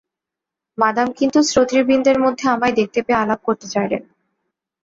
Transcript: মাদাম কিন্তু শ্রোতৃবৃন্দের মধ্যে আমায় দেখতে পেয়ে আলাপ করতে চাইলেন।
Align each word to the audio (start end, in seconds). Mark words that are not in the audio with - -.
মাদাম 0.77 1.07
কিন্তু 1.11 1.39
শ্রোতৃবৃন্দের 1.43 2.17
মধ্যে 2.19 2.45
আমায় 2.49 2.75
দেখতে 2.75 2.99
পেয়ে 3.01 3.21
আলাপ 3.23 3.39
করতে 3.43 3.67
চাইলেন। 3.67 4.01